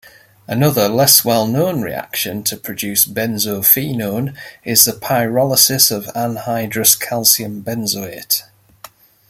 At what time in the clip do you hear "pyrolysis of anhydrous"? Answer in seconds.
4.93-6.99